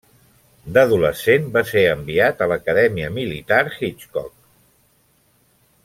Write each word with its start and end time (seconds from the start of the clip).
D'adolescent 0.77 1.45
va 1.57 1.63
ser 1.73 1.83
enviat 1.91 2.41
a 2.41 2.47
l'Acadèmia 2.53 3.13
Militar 3.19 3.61
Hitchcock. 3.75 4.35